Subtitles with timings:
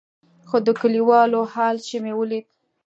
[0.49, 2.45] خو د کليوالو حال چې مې وليد.